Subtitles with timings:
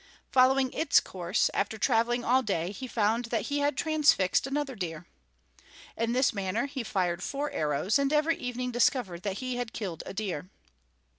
[0.31, 5.05] Following its course, after traveling all day he found that he had transfixed another deer.
[5.95, 10.01] In this manner he fired four arrows, and every evening discovered that he had killed
[10.07, 10.49] a deer.